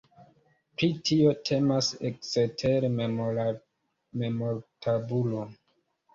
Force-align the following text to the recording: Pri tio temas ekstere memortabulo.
Pri 0.77 0.87
tio 1.09 1.33
temas 1.49 1.89
ekstere 2.11 2.91
memortabulo. 2.95 5.47